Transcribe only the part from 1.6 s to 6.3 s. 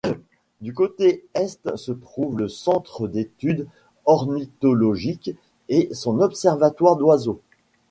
se trouve le centre d'étude ornithologique et son